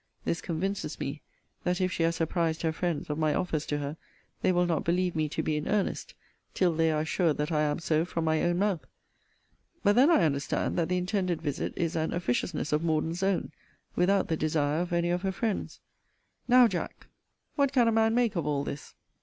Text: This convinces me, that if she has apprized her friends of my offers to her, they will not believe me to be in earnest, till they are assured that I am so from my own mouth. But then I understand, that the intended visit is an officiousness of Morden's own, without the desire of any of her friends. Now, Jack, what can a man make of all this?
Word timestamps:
This 0.25 0.41
convinces 0.41 0.99
me, 0.99 1.21
that 1.63 1.79
if 1.79 1.91
she 1.91 2.01
has 2.01 2.19
apprized 2.19 2.63
her 2.63 2.71
friends 2.71 3.07
of 3.11 3.19
my 3.19 3.35
offers 3.35 3.67
to 3.67 3.77
her, 3.77 3.97
they 4.41 4.51
will 4.51 4.65
not 4.65 4.83
believe 4.83 5.15
me 5.15 5.29
to 5.29 5.43
be 5.43 5.57
in 5.57 5.67
earnest, 5.67 6.15
till 6.55 6.73
they 6.73 6.91
are 6.91 7.01
assured 7.01 7.37
that 7.37 7.51
I 7.51 7.61
am 7.61 7.77
so 7.77 8.03
from 8.03 8.25
my 8.25 8.41
own 8.41 8.57
mouth. 8.57 8.83
But 9.83 9.93
then 9.93 10.09
I 10.09 10.23
understand, 10.23 10.75
that 10.79 10.89
the 10.89 10.97
intended 10.97 11.39
visit 11.39 11.71
is 11.75 11.95
an 11.95 12.13
officiousness 12.13 12.73
of 12.73 12.81
Morden's 12.83 13.21
own, 13.21 13.51
without 13.95 14.27
the 14.27 14.35
desire 14.37 14.81
of 14.81 14.91
any 14.91 15.11
of 15.11 15.21
her 15.21 15.31
friends. 15.31 15.81
Now, 16.47 16.67
Jack, 16.67 17.05
what 17.53 17.71
can 17.71 17.87
a 17.87 17.91
man 17.91 18.15
make 18.15 18.35
of 18.35 18.47
all 18.47 18.63
this? 18.63 18.95